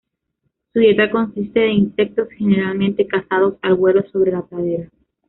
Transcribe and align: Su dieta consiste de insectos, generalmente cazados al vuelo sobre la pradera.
Su 0.73 0.79
dieta 0.79 1.11
consiste 1.11 1.59
de 1.59 1.73
insectos, 1.73 2.27
generalmente 2.35 3.05
cazados 3.05 3.59
al 3.61 3.75
vuelo 3.75 4.01
sobre 4.11 4.31
la 4.31 4.41
pradera. 4.43 4.89